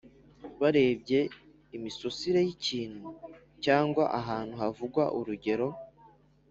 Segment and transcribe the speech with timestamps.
[0.61, 1.19] barebye
[1.77, 3.09] imisusirey’ikintu
[3.63, 5.67] cyangwa ahantu havugwa Urugero